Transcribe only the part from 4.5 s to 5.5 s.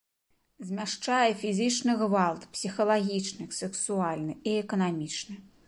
эканамічны.